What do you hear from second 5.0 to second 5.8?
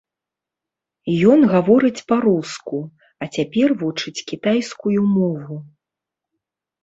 мову.